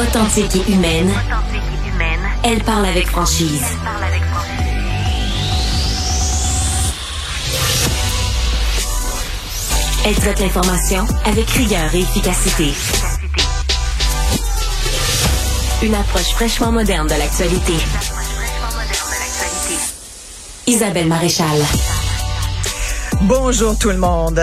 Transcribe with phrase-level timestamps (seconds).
[0.00, 1.12] Authentique et humaine.
[2.42, 3.64] Elle parle avec franchise.
[10.04, 12.72] Elle traite l'information avec rigueur et efficacité.
[15.82, 17.74] Une approche fraîchement moderne de l'actualité.
[20.66, 21.64] Isabelle Maréchal.
[23.22, 24.40] Bonjour tout le monde.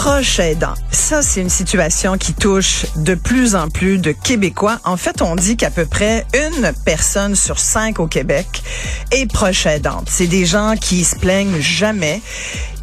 [0.00, 0.74] Proche aidant.
[0.92, 4.78] Ça, c'est une situation qui touche de plus en plus de Québécois.
[4.84, 8.62] En fait, on dit qu'à peu près une personne sur cinq au Québec
[9.10, 10.06] est proche aidante.
[10.08, 12.22] C'est des gens qui se plaignent jamais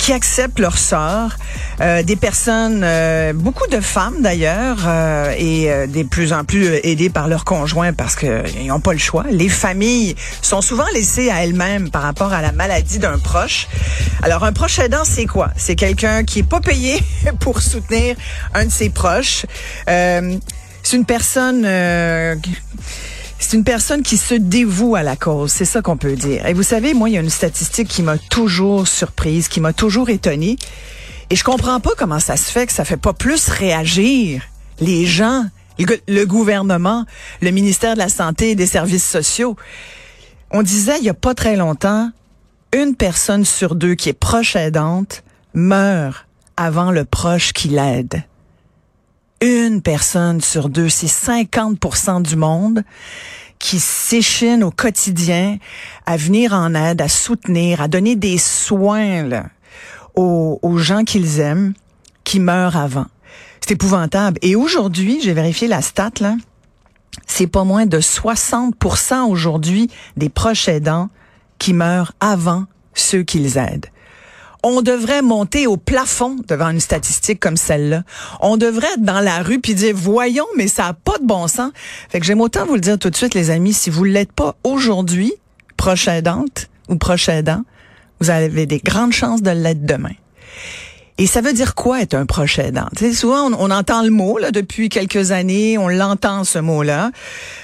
[0.05, 1.31] qui acceptent leur sort.
[1.81, 6.75] Euh, des personnes, euh, beaucoup de femmes d'ailleurs, euh, et euh, des plus en plus
[6.83, 9.25] aidées par leurs conjoints parce qu'ils n'ont pas le choix.
[9.31, 13.67] Les familles sont souvent laissées à elles-mêmes par rapport à la maladie d'un proche.
[14.21, 15.49] Alors un proche aidant, c'est quoi?
[15.57, 17.01] C'est quelqu'un qui est pas payé
[17.39, 18.15] pour soutenir
[18.53, 19.47] un de ses proches.
[19.87, 21.65] c'est une personne
[23.45, 26.47] c'est une personne qui se dévoue à la cause, c'est ça qu'on peut dire.
[26.47, 29.71] Et vous savez, moi, il y a une statistique qui m'a toujours surprise, qui m'a
[29.71, 30.57] toujours étonnée.
[31.29, 34.41] Et je comprends pas comment ça se fait que ça fait pas plus réagir
[34.79, 35.45] les gens,
[35.77, 37.05] le, gouvernement,
[37.41, 39.55] le ministère de la Santé et des Services sociaux.
[40.49, 42.09] On disait il y a pas très longtemps,
[42.73, 45.23] une personne sur deux qui est proche aidante
[45.53, 46.25] meurt
[46.57, 48.23] avant le proche qui l'aide
[49.41, 52.83] une personne sur deux, c'est 50% du monde
[53.59, 55.57] qui s'échine au quotidien
[56.05, 59.29] à venir en aide, à soutenir, à donner des soins
[60.15, 61.73] aux, aux gens qu'ils aiment,
[62.23, 63.07] qui meurent avant.
[63.61, 64.37] C'est épouvantable.
[64.41, 66.35] Et aujourd'hui, j'ai vérifié la stat, là,
[67.27, 71.09] c'est pas moins de 60% aujourd'hui des proches aidants
[71.57, 73.87] qui meurent avant ceux qu'ils aident
[74.67, 78.01] on devrait monter au plafond devant une statistique comme celle-là.
[78.41, 81.47] On devrait être dans la rue puis dire voyons, mais ça a pas de bon
[81.47, 81.71] sens.
[82.09, 84.31] Fait que j'aime autant vous le dire tout de suite, les amis, si vous l'êtes
[84.31, 85.31] pas aujourd'hui,
[85.77, 87.61] prochaine aidante ou prochain aidant,
[88.19, 90.15] vous avez des grandes chances de l'être demain.
[91.17, 92.87] Et ça veut dire quoi être un proche aidant?
[93.13, 97.11] souvent, on, entend le mot là, depuis quelques années, on l'entend ce mot-là.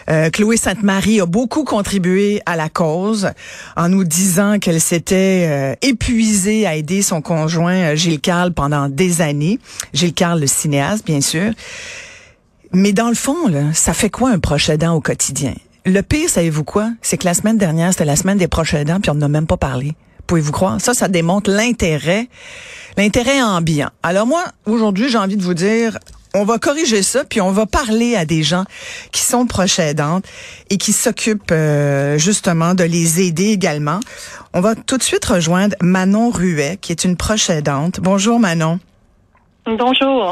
[0.09, 3.31] Euh, Chloé Sainte-Marie a beaucoup contribué à la cause
[3.75, 8.87] en nous disant qu'elle s'était euh, épuisée à aider son conjoint euh, Gilles Carle pendant
[8.87, 9.59] des années.
[9.93, 11.51] Gilles Carle, le cinéaste, bien sûr.
[12.71, 13.35] Mais dans le fond,
[13.73, 15.53] ça fait quoi un proche aidant au quotidien?
[15.85, 16.89] Le pire, savez-vous quoi?
[17.01, 19.47] C'est que la semaine dernière, c'était la semaine des proches aidants, puis on n'a même
[19.47, 19.93] pas parlé.
[20.31, 20.79] Pouvez-vous croire?
[20.79, 22.29] Ça, ça démontre l'intérêt,
[22.95, 23.89] l'intérêt ambiant.
[24.01, 25.99] Alors moi, aujourd'hui, j'ai envie de vous dire,
[26.33, 28.63] on va corriger ça, puis on va parler à des gens
[29.11, 30.23] qui sont proches aidantes
[30.69, 33.99] et qui s'occupent euh, justement de les aider également.
[34.53, 37.99] On va tout de suite rejoindre Manon Ruet, qui est une proche aidante.
[37.99, 38.79] Bonjour Manon.
[39.65, 40.31] Bonjour.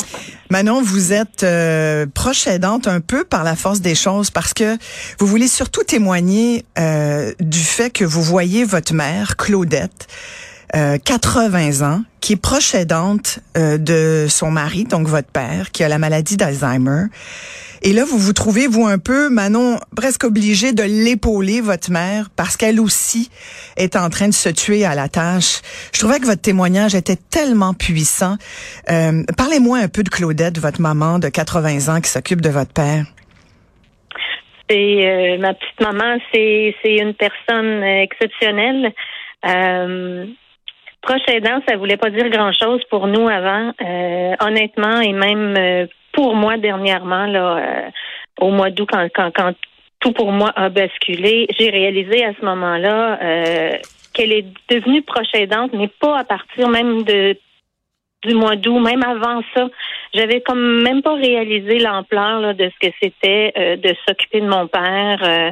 [0.50, 4.76] Manon, vous êtes euh, proche aidante un peu par la force des choses parce que
[5.20, 10.08] vous voulez surtout témoigner euh, du fait que vous voyez votre mère, Claudette,
[10.74, 15.88] 80 euh, ans, qui est proche aidante de son mari, donc votre père, qui a
[15.88, 17.06] la maladie d'Alzheimer.
[17.82, 22.30] Et là, vous vous trouvez, vous, un peu, Manon, presque obligé de l'épauler, votre mère,
[22.36, 23.30] parce qu'elle aussi
[23.78, 25.62] est en train de se tuer à la tâche.
[25.94, 28.36] Je trouvais que votre témoignage était tellement puissant.
[28.90, 32.74] Euh, Parlez-moi un peu de Claudette, votre maman de 80 ans qui s'occupe de votre
[32.74, 33.06] père.
[34.70, 38.94] C'est euh, ma petite maman, c'est une personne exceptionnelle.
[39.46, 40.26] Euh,
[41.02, 45.56] proche aidant, ça voulait pas dire grand chose pour nous avant, euh, honnêtement, et même
[45.58, 47.90] euh, pour moi dernièrement, là, euh,
[48.42, 49.54] au mois d'août, quand, quand, quand
[50.00, 53.72] tout pour moi a basculé, j'ai réalisé à ce moment-là euh,
[54.14, 57.38] qu'elle est devenue proche aidante, mais pas à partir même de
[58.24, 59.70] du mois d'août, même avant ça,
[60.14, 64.68] j'avais comme même pas réalisé l'ampleur de ce que c'était euh, de s'occuper de mon
[64.68, 65.52] père euh,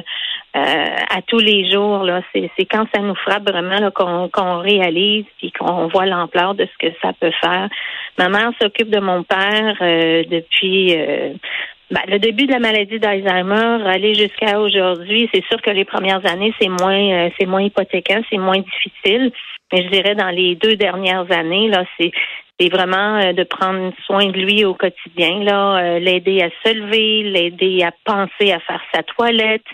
[0.54, 2.04] à tous les jours.
[2.04, 6.66] Là, c'est, quand ça nous frappe vraiment qu'on, qu'on réalise puis qu'on voit l'ampleur de
[6.66, 7.68] ce que ça peut faire.
[8.18, 10.96] Ma mère s'occupe de mon père depuis
[11.90, 16.24] ben, le début de la maladie d'Alzheimer, aller jusqu'à aujourd'hui, c'est sûr que les premières
[16.30, 19.32] années, c'est moins, euh, c'est moins hypothéquant, c'est moins difficile.
[19.72, 22.10] Mais je dirais dans les deux dernières années, là, c'est
[22.58, 26.74] c'est vraiment euh, de prendre soin de lui au quotidien, là, euh, l'aider à se
[26.74, 29.66] lever, l'aider à penser à faire sa toilette,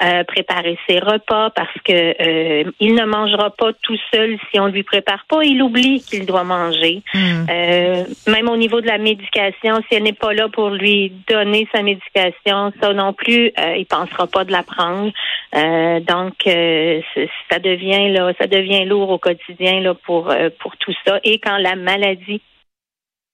[0.00, 4.66] euh, préparer ses repas parce que euh, il ne mangera pas tout seul si on
[4.66, 5.44] lui prépare pas.
[5.44, 7.02] Il oublie qu'il doit manger.
[7.12, 7.46] Hmm.
[7.50, 11.68] Euh, même au niveau de la médication, si elle n'est pas là pour lui donner
[11.74, 15.12] sa médication, ça non plus, il pensera pas de la prendre.
[15.52, 21.20] donc ça devient là, ça devient lourd au quotidien là pour pour tout ça.
[21.24, 22.40] Et quand la maladie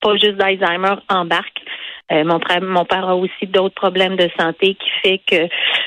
[0.00, 1.60] pas juste d'Alzheimer embarque,
[2.10, 5.42] mon, frère, mon père a aussi d'autres problèmes de santé qui fait que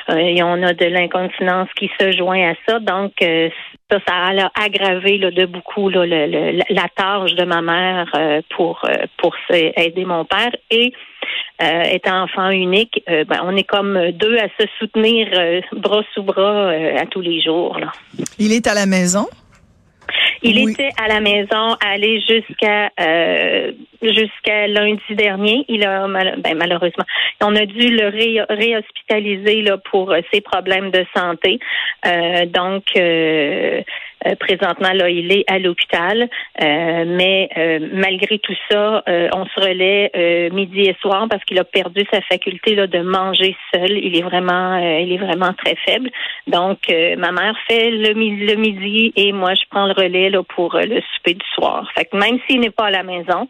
[0.09, 2.79] euh, on a de l'incontinence qui se joint à ça.
[2.79, 8.81] Donc ça, ça a aggravé de beaucoup là, la tâche de ma mère pour
[9.17, 10.93] pour aider mon père et
[11.59, 15.27] étant enfant unique, ben, on est comme deux à se soutenir
[15.73, 17.77] bras sous bras à tous les jours.
[18.39, 19.27] Il est à la maison?
[20.43, 23.71] Il était à la maison, allé jusqu'à euh,
[24.01, 25.65] jusqu'à lundi dernier.
[25.67, 27.05] Il a ben, malheureusement,
[27.41, 28.07] on a dû le
[28.49, 31.59] réhospitaliser là pour ses problèmes de santé.
[32.05, 33.81] Euh, donc euh,
[34.27, 36.29] euh, présentement, là, il est à l'hôpital,
[36.61, 39.03] euh, mais euh, malgré tout ça,
[39.33, 43.55] on se relaie midi et soir parce qu'il a perdu sa faculté là, de manger
[43.73, 43.91] seul.
[43.91, 46.09] Il est vraiment, il est vraiment très faible.
[46.47, 50.75] Donc, ma mère fait le, le, midi et moi, je prends le relais là, pour
[50.75, 51.89] le souper du soir.
[51.95, 53.47] Fait que même s'il n'est pas à la maison,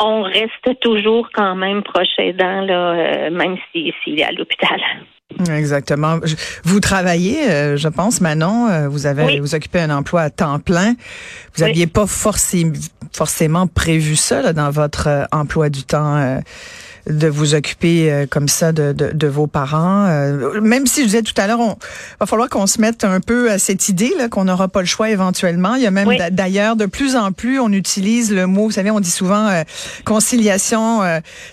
[0.00, 4.80] on reste toujours quand même proche aidant, là, même s'il est à l'hôpital.
[5.50, 6.20] Exactement.
[6.64, 8.68] Vous travaillez, euh, je pense, Manon.
[8.68, 10.94] Euh, vous avez, vous occupez un emploi à temps plein.
[11.54, 16.40] Vous n'aviez pas forcément prévu ça dans votre euh, emploi du temps
[17.08, 20.06] de vous occuper euh, comme ça de, de, de, vos parents.
[20.06, 21.76] Euh, même si je disais tout à l'heure, on
[22.20, 24.86] va falloir qu'on se mette un peu à cette idée là qu'on n'aura pas le
[24.86, 25.74] choix éventuellement.
[25.74, 28.90] Il y a même d'ailleurs de plus en plus on utilise le mot, vous savez,
[28.90, 29.62] on dit souvent euh,
[30.04, 31.02] conciliation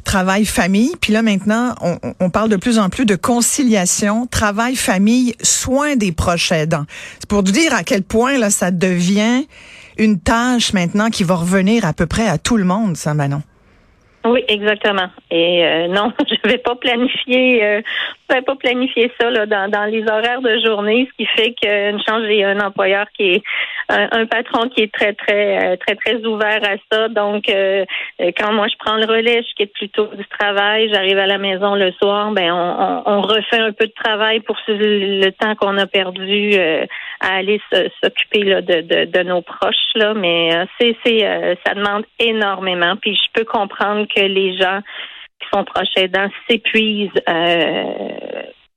[0.03, 0.92] travail famille.
[1.01, 5.95] Puis là maintenant, on, on, parle de plus en plus de conciliation travail famille soins
[5.95, 6.86] des proches aidants.
[7.19, 9.45] C'est pour dire à quel point là ça devient
[9.98, 13.42] une tâche maintenant qui va revenir à peu près à tout le monde, ça, Manon.
[14.25, 15.07] Oui, exactement.
[15.31, 17.81] Et euh, non, je vais pas planifier, euh,
[18.29, 21.53] je vais pas planifier ça là, dans, dans les horaires de journée, ce qui fait
[21.53, 23.44] qu'une chance j'ai un employeur qui est
[23.91, 27.07] un, patron qui est très très euh, très très ouvert à ça.
[27.09, 27.45] Donc
[28.38, 31.75] quand moi je prends le relais, je quitte plutôt du travail, j'arrive à la maison
[31.75, 35.85] le soir, ben on, on, refait un peu de travail pour le temps qu'on a
[35.85, 36.55] perdu
[37.19, 37.59] à aller
[38.03, 40.13] s'occuper là de, de, de, nos proches là.
[40.13, 40.49] Mais
[40.79, 42.95] c'est c'est ça demande énormément.
[43.01, 44.81] Puis je peux comprendre que les gens
[45.41, 47.83] qui sont proches aidants s'épuisent euh,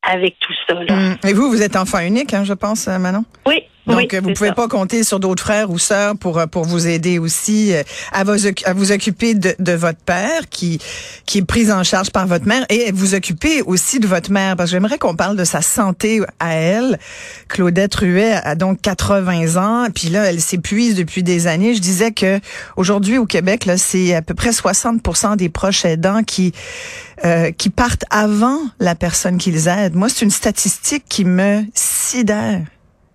[0.03, 0.75] avec tout ça.
[0.75, 0.93] Là.
[0.93, 1.17] Hum.
[1.27, 3.25] Et vous, vous êtes enfant unique, hein, je pense, euh, Manon?
[3.47, 3.63] Oui.
[3.87, 7.19] Donc, vous pouvez pas compter sur d'autres frères ou sœurs pour euh, pour vous aider
[7.19, 7.73] aussi
[8.13, 10.81] à vous, à vous occuper de, de votre père qui
[11.27, 14.57] qui est pris en charge par votre mère et vous occuper aussi de votre mère
[14.57, 16.99] parce que j'aimerais qu'on parle de sa santé à elle.
[17.49, 21.75] Claudette Ruet a donc 80 ans puis là elle s'épuise depuis des années.
[21.75, 22.41] Je disais que
[22.77, 26.53] aujourd'hui au Québec là c'est à peu près 60% des proches aidants qui
[27.25, 29.95] euh, qui partent avant la personne qu'ils aident.
[29.95, 32.63] Moi c'est une statistique qui me sidère.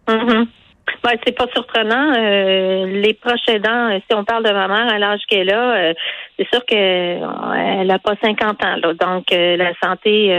[0.07, 0.47] Mm-hmm.
[1.03, 2.13] Ben, c'est pas surprenant.
[2.15, 5.93] Euh, les proches aidants, si on parle de ma mère à l'âge qu'elle a, euh,
[6.37, 8.75] c'est sûr qu'elle n'a pas 50 ans.
[8.81, 8.93] Là.
[8.93, 10.29] Donc, euh, la santé,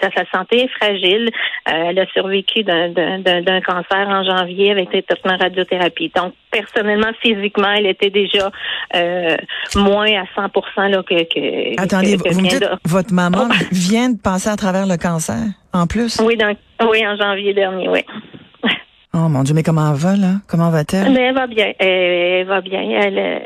[0.00, 1.30] sa, santé est fragile.
[1.66, 6.12] elle a survécu d'un cancer en janvier avec des traitements radiothérapie.
[6.14, 8.50] Donc, personnellement, physiquement, elle était déjà
[9.76, 13.54] moins à 100 là, que, que Attendez, vous me dites, votre maman oh.
[13.72, 15.42] vient de passer à travers le cancer,
[15.72, 16.20] en plus?
[16.20, 16.58] Oui, donc,
[16.88, 18.04] oui, en janvier dernier, oui.
[19.16, 20.32] Oh mon Dieu, mais comment elle va, là?
[20.48, 21.12] Comment va-t-elle?
[21.12, 21.72] Mais elle va bien.
[21.78, 22.80] Elle, va bien.
[22.80, 23.38] Elle, euh,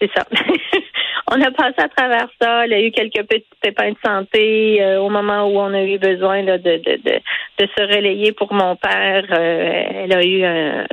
[0.00, 0.24] c'est ça.
[1.32, 2.64] on a passé à travers ça.
[2.64, 5.98] Elle a eu quelques petits pépins de santé euh, au moment où on a eu
[5.98, 7.20] besoin de, de, de,
[7.58, 9.24] de, se relayer pour mon père.
[9.32, 10.44] Euh, elle a eu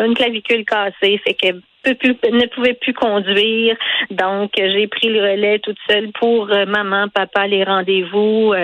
[0.04, 3.78] une clavicule cassée, fait qu'elle ne pouvait plus conduire.
[4.10, 8.56] Donc, j'ai pris le relais toute seule pour maman, papa, les rendez-vous.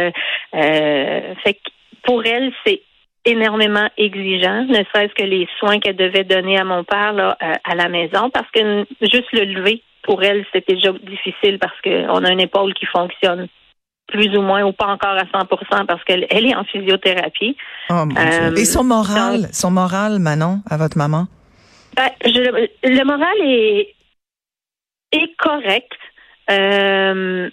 [0.51, 1.70] fait que
[2.01, 2.82] pour elle, c'est
[3.25, 7.54] énormément exigeant, ne serait-ce que les soins qu'elle devait donner à mon père là, euh,
[7.63, 12.24] à la maison, parce que juste le lever, pour elle, c'était déjà difficile parce qu'on
[12.24, 13.48] a une épaule qui fonctionne
[14.08, 15.46] plus ou moins ou pas encore à 100
[15.86, 17.56] parce qu'elle elle est en physiothérapie.
[17.90, 21.28] Oh, euh, Et son moral, son moral, Manon, à votre maman?
[21.96, 23.96] Ben, le moral est,
[25.12, 25.92] est correct.
[26.50, 27.50] Euh,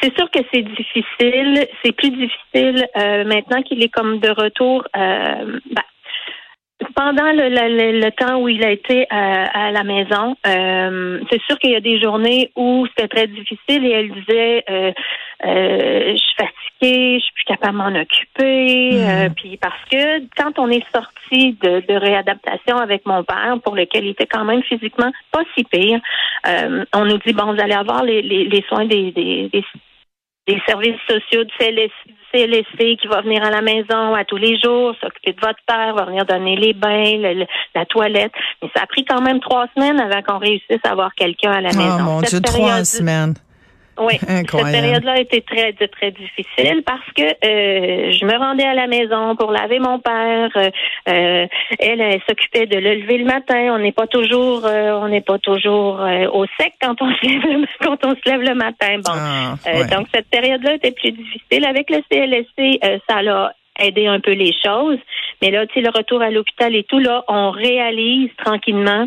[0.00, 1.66] c'est sûr que c'est difficile.
[1.84, 4.84] C'est plus difficile euh, maintenant qu'il est comme de retour.
[4.96, 5.82] Euh, ben,
[6.94, 11.76] pendant le, temps où il a été à, la maison, euh, c'est sûr qu'il y
[11.76, 14.64] a des journées où c'était très difficile et elle disait
[15.42, 16.34] je suis
[16.80, 19.28] fatiguée, je suis plus capable de m'en occuper.
[19.28, 19.34] Mm.
[19.34, 24.10] puis parce que quand on est sorti de, réadaptation avec mon père, pour lequel il
[24.10, 26.00] était quand même physiquement pas si pire,
[26.94, 29.50] on nous dit bon vous allez avoir les, les, soins des, des
[30.50, 31.52] des services sociaux du
[32.32, 35.94] CLSC, qui va venir à la maison à tous les jours, s'occuper de votre père,
[35.94, 38.32] va venir donner les bains, la toilette.
[38.62, 41.60] Mais ça a pris quand même trois semaines avant qu'on réussisse à avoir quelqu'un à
[41.60, 41.96] la oh, maison.
[42.00, 43.34] Oh mon Dieu, trois semaines.
[44.00, 48.72] Oui, cette période-là a été très, très difficile parce que euh, je me rendais à
[48.72, 50.50] la maison pour laver mon père.
[50.56, 50.70] Euh,
[51.08, 51.46] euh
[51.78, 53.74] elle, elle s'occupait de le lever le matin.
[53.74, 56.00] On n'est pas toujours, euh, on n'est pas toujours
[56.32, 58.98] au sec quand on se lève le, quand on se lève le matin.
[59.04, 59.54] Bon, ah,
[59.90, 61.66] donc cette période-là était plus difficile.
[61.66, 64.98] Avec le CLSC, ça l'a aidé un peu les choses.
[65.42, 69.06] Mais là, tu sais, le retour à l'hôpital et tout, là, on réalise tranquillement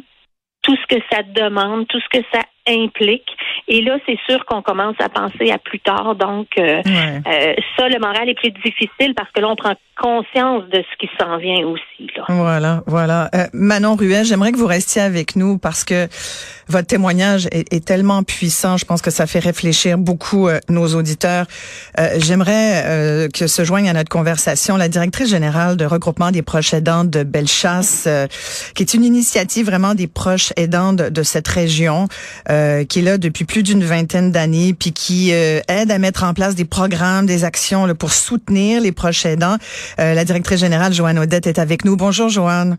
[0.62, 3.28] tout ce que ça demande, tout ce que ça implique.
[3.68, 6.16] Et là, c'est sûr qu'on commence à penser à plus tard.
[6.16, 10.64] Donc, euh, euh, ça, le moral est plus difficile parce que là, on prend conscience
[10.70, 12.10] de ce qui s'en vient aussi.
[12.18, 12.26] Là.
[12.28, 13.30] Voilà, voilà.
[13.36, 16.08] Euh, Manon Ruel, j'aimerais que vous restiez avec nous parce que
[16.68, 18.78] votre témoignage est, tellement puissant.
[18.78, 21.46] Je pense que ça fait réfléchir beaucoup nos auditeurs.
[22.18, 27.04] j'aimerais que se joigne à notre conversation la directrice générale de regroupement des proches aidants
[27.04, 28.08] de Bellechasse,
[28.76, 32.08] qui est une initiative vraiment des proches aidants de, de cette région.
[32.54, 36.24] Euh, qui est là depuis plus d'une vingtaine d'années, puis qui euh, aide à mettre
[36.24, 39.58] en place des programmes, des actions là, pour soutenir les proches aidants.
[40.00, 41.98] Euh, la directrice générale, Joanne Odette, est avec nous.
[41.98, 42.78] Bonjour, Joanne.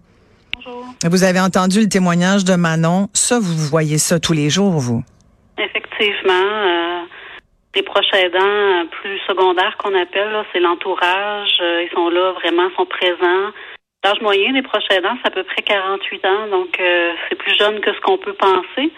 [0.55, 0.85] Bonjour.
[1.11, 3.09] Vous avez entendu le témoignage de Manon.
[3.15, 5.03] Ça, vous voyez ça tous les jours, vous?
[5.59, 7.07] Effectivement.
[7.75, 11.57] les proches aidants plus secondaires qu'on appelle, c'est l'entourage.
[11.59, 13.51] ils sont là, vraiment, sont présents.
[14.05, 17.81] L'âge moyen des proches aidants, c'est à peu près 48 ans, donc c'est plus jeune
[17.81, 18.93] que ce qu'on peut penser.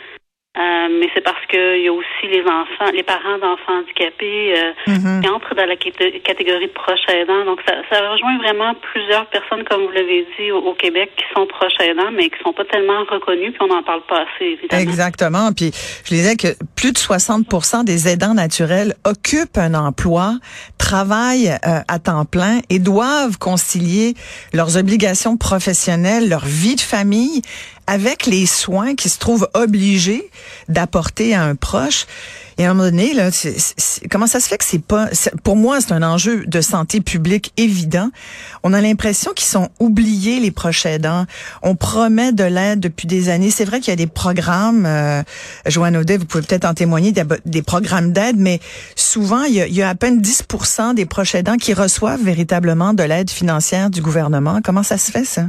[0.56, 4.72] Euh, mais c'est parce qu'il y a aussi les enfants, les parents d'enfants handicapés euh,
[4.86, 5.20] mhm.
[5.20, 7.44] qui entrent dans la catégorie de proches aidants.
[7.44, 11.46] Donc, ça, ça, rejoint vraiment plusieurs personnes, comme vous l'avez dit, au, Québec, qui sont
[11.46, 14.82] proches aidants, mais qui sont pas tellement reconnus, puis on n'en parle pas assez, évidemment.
[14.82, 15.52] Exactement.
[15.52, 15.72] Puis,
[16.04, 20.36] je disais que plus de 60% des aidants naturels occupent un emploi,
[20.78, 24.14] travaillent euh, à temps plein et doivent concilier
[24.54, 27.42] leurs obligations professionnelles, leur vie de famille
[27.86, 30.30] avec les soins qu'ils se trouvent obligés
[30.68, 32.06] d'apporter à un proche.
[32.58, 33.28] Et à un moment donné, là,
[34.10, 35.08] comment ça se fait que c'est pas,
[35.44, 38.10] pour moi, c'est un enjeu de santé publique évident.
[38.62, 41.26] On a l'impression qu'ils sont oubliés, les proches aidants.
[41.62, 43.50] On promet de l'aide depuis des années.
[43.50, 45.22] C'est vrai qu'il y a des programmes, euh,
[45.66, 48.60] Joanne Audet, vous pouvez peut-être en témoigner, des, programmes d'aide, mais
[48.94, 50.44] souvent, il y, a, il y a à peine 10
[50.94, 54.60] des proches aidants qui reçoivent véritablement de l'aide financière du gouvernement.
[54.64, 55.42] Comment ça se fait, ça?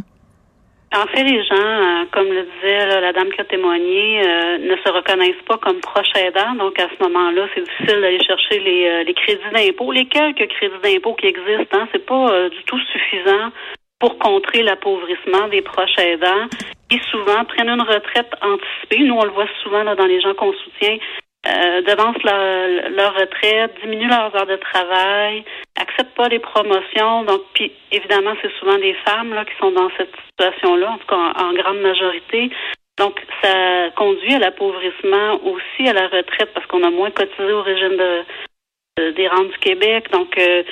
[0.96, 4.76] En fait, les gens, euh, comme le disait la dame qui a témoigné, euh, ne
[4.78, 6.56] se reconnaissent pas comme proches aidants.
[6.56, 9.92] Donc, à ce moment-là, c'est difficile d'aller chercher les, euh, les crédits d'impôt.
[9.92, 13.52] Les quelques crédits d'impôt qui existent, hein, c'est pas du tout suffisant
[14.00, 16.48] pour contrer l'appauvrissement des proches aidants
[16.90, 19.04] qui souvent prennent une retraite anticipée.
[19.04, 20.98] Nous, on le voit souvent là, dans les gens qu'on soutient
[21.46, 25.46] euh, devancent leur, leur, retraite, diminuent leurs heures de travail,
[25.80, 27.24] acceptent pas les promotions.
[27.24, 31.08] Donc, puis évidemment, c'est souvent des femmes là qui sont dans cette situation-là, en tout
[31.08, 32.50] cas en, grande majorité.
[32.98, 37.62] Donc, ça conduit à l'appauvrissement aussi à la retraite parce qu'on a moins cotisé au
[37.62, 40.12] régime de, des rentes du Québec.
[40.12, 40.64] Donc, euh,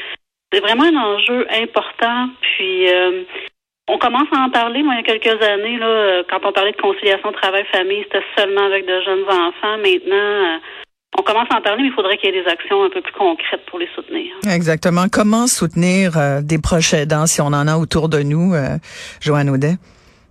[0.52, 2.30] c'est vraiment un enjeu important.
[2.42, 3.24] Puis, euh,
[3.88, 6.52] on commence à en parler, moi, il y a quelques années, là, euh, quand on
[6.52, 9.78] parlait de conciliation travail-famille, c'était seulement avec de jeunes enfants.
[9.78, 10.58] Maintenant, euh,
[11.20, 13.02] on commence à en parler, mais il faudrait qu'il y ait des actions un peu
[13.02, 14.34] plus concrètes pour les soutenir.
[14.52, 15.06] Exactement.
[15.12, 18.54] Comment soutenir euh, des proches aidants si on en a autour de nous,
[19.22, 19.76] Joanne Audet?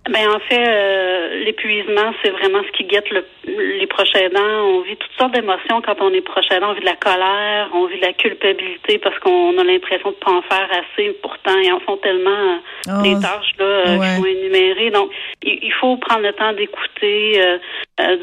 [0.09, 4.39] Ben en fait, euh, l'épuisement, c'est vraiment ce qui guette le, les proches aidants.
[4.39, 6.69] On vit toutes sortes d'émotions quand on est proche aidant.
[6.69, 10.15] On vit de la colère, on vit de la culpabilité parce qu'on a l'impression de
[10.15, 11.09] pas en faire assez.
[11.23, 13.19] Pourtant, ils en font tellement euh, les oh.
[13.19, 14.91] tâches là euh, qui sont énumérées.
[14.91, 15.09] Donc,
[15.41, 17.41] il, faut prendre le temps d'écouter,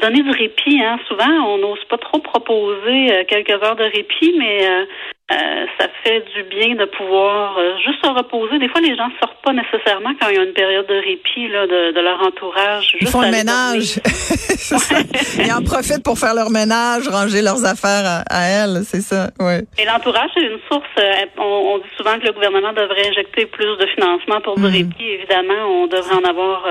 [0.01, 0.81] donner du répit.
[0.81, 0.99] Hein.
[1.09, 4.85] Souvent, on n'ose pas trop proposer quelques heures de répit, mais
[5.33, 8.59] euh, ça fait du bien de pouvoir euh, juste se reposer.
[8.59, 11.47] Des fois, les gens sortent pas nécessairement quand il y a une période de répit
[11.47, 12.95] là, de, leur entourage.
[12.99, 13.99] Ils font le ménage.
[15.39, 19.29] Ils en profitent pour faire leur ménage, ranger leurs affaires à, elles, c'est ça.
[19.39, 19.61] Ouais.
[19.79, 20.83] Et l'entourage, c'est une source.
[20.99, 24.71] Euh, on, dit souvent que le gouvernement devrait injecter plus de financement pour du mhm.
[24.71, 25.05] répit.
[25.05, 26.63] Évidemment, on devrait en avoir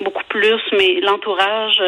[0.00, 1.78] beaucoup plus, mais l'entourage,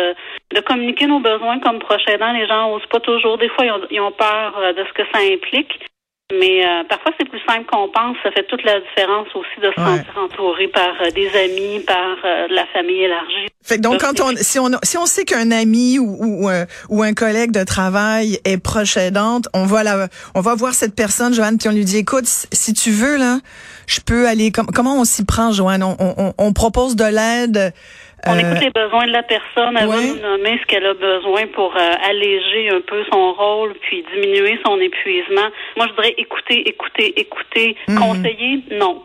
[0.55, 3.39] de communiquer nos besoins comme proche aidant, les gens n'osent pas toujours.
[3.39, 5.90] Des fois, ils ont peur de ce que ça implique.
[6.39, 8.17] Mais euh, parfois, c'est plus simple qu'on pense.
[8.23, 12.17] Ça fait toute la différence aussi de se sentir entouré par euh, des amis, par
[12.25, 13.49] euh, la famille élargie.
[13.63, 16.51] Fait donc, quand on, si on, si on sait qu'un ami ou, ou,
[16.89, 20.95] ou, un collègue de travail est proche aidante, on va la, on va voir cette
[20.95, 23.39] personne, Joanne, puis on lui dit, écoute, si tu veux, là,
[23.87, 25.83] je peux aller, comment on s'y prend, Joanne?
[25.83, 27.73] On, on, on propose de l'aide
[28.27, 30.95] on euh, écoute les besoins de la personne, elle va nous nommer ce qu'elle a
[30.95, 35.49] besoin pour euh, alléger un peu son rôle, puis diminuer son épuisement.
[35.77, 37.77] Moi, je voudrais écouter, écouter, écouter.
[37.89, 37.99] Mhm.
[37.99, 39.03] Conseiller, non.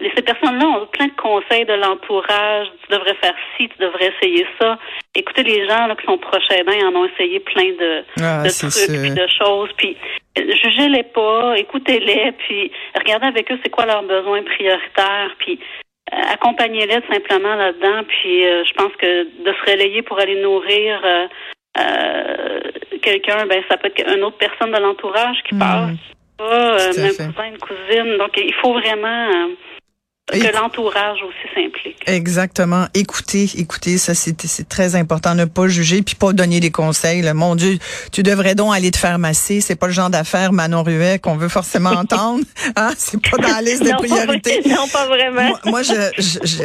[0.00, 2.66] ces personnes-là ont plein de conseils de l'entourage.
[2.86, 4.78] Tu devrais faire ci, tu devrais essayer ça.
[5.14, 8.42] Écoutez, les gens là, qui sont proches aidants, ils en ont essayé plein de, Ah,
[8.42, 9.70] de trucs, puis de choses.
[9.76, 9.96] Puis
[10.36, 15.58] jugez-les pas, écoutez-les, puis regardez avec eux c'est quoi leurs besoins prioritaires, puis
[16.12, 18.02] accompagnez-les simplement là-dedans.
[18.08, 21.26] Puis euh, je pense que de se relayer pour aller nourrir euh,
[21.78, 22.60] euh,
[23.02, 25.58] quelqu'un, ben ça peut être une autre personne de l'entourage qui Mm.
[25.58, 25.96] passe.
[26.38, 26.44] Pas,
[26.78, 28.16] euh, même cousin, une cousine.
[28.18, 29.48] Donc, il faut vraiment euh,
[30.32, 31.96] que l'entourage aussi s'implique.
[32.06, 32.86] Exactement.
[32.94, 37.22] Écoutez, écoutez, ça c'est très important, ne pas juger puis pas donner des conseils.
[37.22, 37.34] là.
[37.34, 37.78] Mon Dieu,
[38.12, 39.60] tu devrais donc aller te faire masser.
[39.60, 42.44] C'est pas le genre d'affaire Manon Ruet qu'on veut forcément entendre.
[42.76, 42.90] Hein?
[42.96, 44.62] C'est pas dans la liste de non, pas, priorités.
[44.66, 45.48] non, pas vraiment.
[45.48, 46.58] Moi, moi, je, je-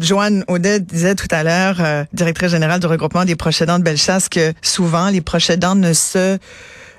[0.00, 3.84] Joanne Audet disait tout à l'heure, euh, directrice générale du regroupement des proches aidants de
[3.84, 6.38] Bellechasse, que souvent les proches aidants ne se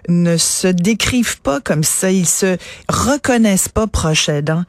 [0.08, 2.58] ne se décrivent pas comme ça, ils se
[2.90, 4.64] reconnaissent pas proches aidants.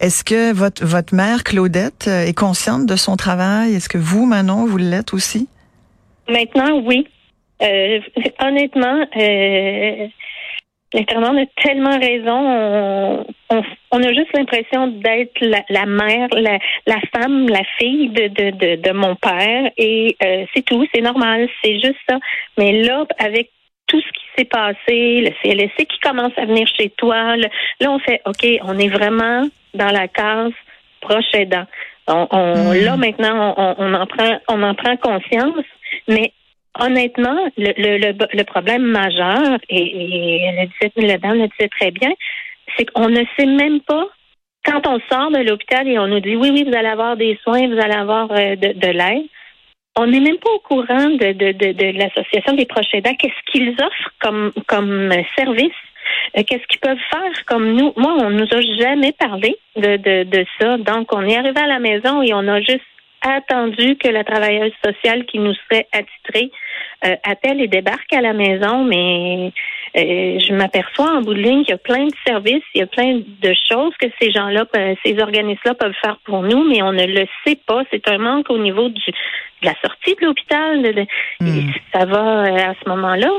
[0.00, 3.74] Est-ce que votre votre mère Claudette euh, est consciente de son travail?
[3.74, 5.48] Est-ce que vous Manon vous l'êtes aussi?
[6.28, 7.06] Maintenant, oui.
[7.62, 8.00] Euh,
[8.40, 10.08] honnêtement, euh,
[10.94, 13.24] a tellement raison.
[13.90, 18.92] On, a juste l'impression d'être la, mère, la, femme, la fille de, de, de, de
[18.92, 19.70] mon père.
[19.76, 22.18] Et euh, c'est tout, c'est normal, c'est juste ça.
[22.58, 23.50] Mais là, avec
[23.86, 27.48] tout ce qui s'est passé, le CLSC qui commence à venir chez toi, le-
[27.80, 29.42] là, on fait, OK, on est vraiment
[29.74, 30.52] dans la case
[31.00, 31.66] proche aidant.
[32.08, 32.84] On, on- Mm.
[32.84, 35.64] Là, maintenant, on, on en prend, on en prend conscience,
[36.08, 36.32] mais
[36.80, 42.10] honnêtement, le, le, le, le problème majeur, et, et le dame le disait très bien,
[42.76, 44.06] c'est qu'on ne sait même pas
[44.64, 47.38] quand on sort de l'hôpital et on nous dit oui, oui, vous allez avoir des
[47.42, 49.26] soins, vous allez avoir euh, de, de l'aide.
[49.96, 53.14] On n'est même pas au courant de, de, de, de l'association des proches aidants.
[53.14, 55.72] Qu'est-ce qu'ils offrent comme, comme service?
[56.36, 57.92] Euh, Qu'est-ce qu'ils peuvent faire comme nous?
[57.96, 60.78] Moi, on nous a jamais parlé de, de, de ça.
[60.78, 62.80] Donc, on est arrivé à la maison et on a juste
[63.22, 66.50] attendu que la travailleuse sociale qui nous serait attitrée
[67.04, 69.52] euh, appelle et débarque à la maison, mais
[69.96, 72.82] euh, je m'aperçois en bout de ligne qu'il y a plein de services, il y
[72.82, 74.64] a plein de choses que ces gens-là,
[75.04, 77.82] ces organismes-là peuvent faire pour nous, mais on ne le sait pas.
[77.90, 80.82] C'est un manque au niveau du, de la sortie de l'hôpital.
[80.82, 81.06] de- de-
[81.40, 81.70] Hmm.
[81.92, 83.30] Ça va euh, à ce moment-là.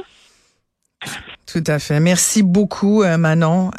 [1.52, 2.00] Tout à fait.
[2.00, 3.72] Merci beaucoup, Manon.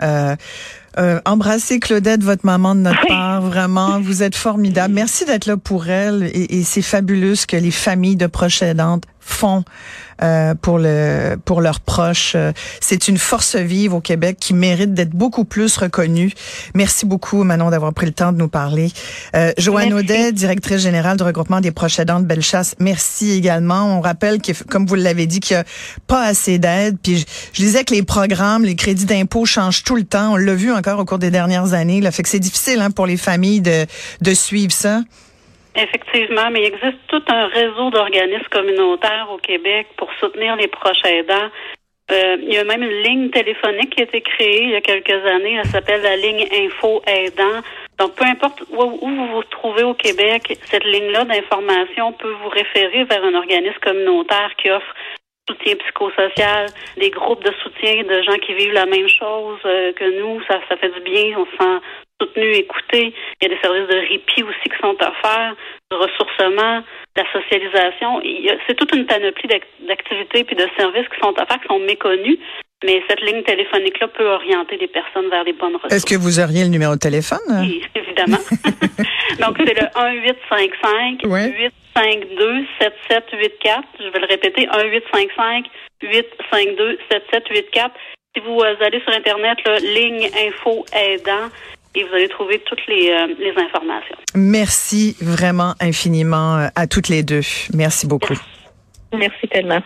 [0.98, 3.42] Euh, embrassez Claudette, votre maman de notre part.
[3.42, 4.94] Vraiment, vous êtes formidable.
[4.94, 6.30] Merci d'être là pour elle.
[6.33, 9.64] Et, et c'est fabuleux ce que les familles de proches aidantes font
[10.22, 12.34] euh, pour le pour leurs proches.
[12.37, 16.32] Euh, C'est une force vive au Québec qui mérite d'être beaucoup plus reconnue.
[16.74, 18.92] Merci beaucoup, Manon, d'avoir pris le temps de nous parler.
[19.34, 20.04] Euh, Joanne Merci.
[20.04, 22.74] Audet, directrice générale du regroupement des proches aidants de Bellechasse.
[22.78, 23.98] Merci également.
[23.98, 25.64] On rappelle que, comme vous l'avez dit, qu'il n'y a
[26.06, 26.96] pas assez d'aide.
[27.02, 30.34] Puis je, je disais que les programmes, les crédits d'impôt changent tout le temps.
[30.34, 32.00] On l'a vu encore au cours des dernières années.
[32.00, 33.87] Là, fait que c'est difficile hein, pour les familles de,
[34.20, 35.00] de suivre ça.
[35.76, 41.04] Effectivement, mais il existe tout un réseau d'organismes communautaires au Québec pour soutenir les proches
[41.04, 41.50] aidants.
[42.10, 44.80] Euh, il y a même une ligne téléphonique qui a été créée il y a
[44.80, 45.54] quelques années.
[45.54, 47.62] Elle s'appelle la ligne Info Aidant.
[47.98, 53.04] Donc, peu importe où, vous vous trouvez au Québec, cette ligne-là d'information peut vous référer
[53.04, 54.94] vers un organisme communautaire qui offre
[55.48, 56.66] soutien psychosocial,
[56.98, 60.42] des groupes de soutien de gens qui vivent la même chose euh, que nous.
[60.44, 61.38] Ça, ça fait du bien.
[61.38, 61.80] On se sent
[62.37, 65.54] Il y a des services de répit aussi qui sont offerts,
[65.90, 66.80] de ressourcement,
[67.16, 68.20] de la socialisation.
[68.66, 72.38] C'est toute une panoplie d'ac- d'activités puis de services qui sont offerts, qui sont méconnus.
[72.84, 75.94] Mais cette ligne téléphonique-là peut orienter les personnes vers les bonnes ressources.
[75.94, 77.38] Est-ce que vous auriez le numéro de téléphone?
[77.60, 78.37] Oui, évidemment.
[79.40, 81.70] Donc, c'est le 1-855 Ouais.
[81.96, 83.82] 852 7784.
[84.00, 85.64] Je vais le répéter, 1-855
[86.02, 87.94] 852 7784.
[88.37, 91.48] Si vous euh, allez sur Internet, là, ligne info aidant,
[91.94, 94.16] et vous allez trouver toutes les, euh, les informations.
[94.35, 97.42] Merci vraiment infiniment euh, à toutes les deux.
[97.72, 98.38] Merci beaucoup.
[99.12, 99.80] Merci tellement.